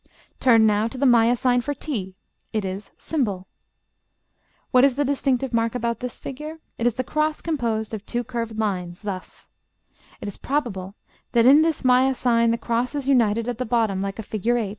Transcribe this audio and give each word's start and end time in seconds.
Turn 0.39 0.65
now 0.65 0.87
to 0.87 0.97
the 0.97 1.05
Maya 1.05 1.35
sign 1.35 1.61
for 1.61 1.75
t: 1.75 2.15
it 2.51 2.65
is 2.65 2.89
###,. 3.55 4.71
What 4.71 4.83
is 4.83 4.95
the 4.95 5.05
distinctive 5.05 5.53
mark 5.53 5.75
about 5.75 5.99
this 5.99 6.17
figure? 6.19 6.57
It 6.79 6.87
is 6.87 6.95
the 6.95 7.03
cross 7.03 7.39
composed 7.39 7.93
of 7.93 8.03
two 8.07 8.23
curved 8.23 8.57
lines, 8.57 9.03
thus, 9.03 9.47
###. 9.79 10.19
It 10.19 10.27
is 10.27 10.37
probable 10.37 10.95
that 11.33 11.45
in 11.45 11.61
the 11.61 11.79
Maya 11.83 12.15
sign 12.15 12.49
the 12.49 12.57
cross 12.57 12.95
is 12.95 13.07
united 13.07 13.47
at 13.47 13.59
the 13.59 13.63
bottom, 13.63 14.01
like 14.01 14.17
a 14.17 14.23
figure 14.23 14.57
8. 14.57 14.69